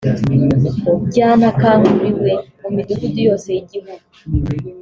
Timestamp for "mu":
2.61-2.69